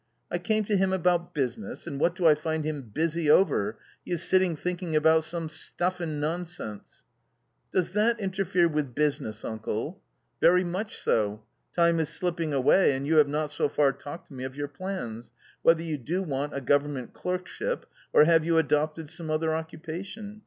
[0.31, 4.11] I came to him about business, and what do I find him busy over, he
[4.13, 7.03] is sitting thinking about some stuff and non sense!""
[7.71, 10.01] Does that interfere with business, uncle?""
[10.41, 11.43] Very much so.
[11.71, 14.67] Time is slipping away, and you have not so far talked to me of your
[14.67, 20.39] plans; whether you do want a government clerkship or have you adopted some other occupation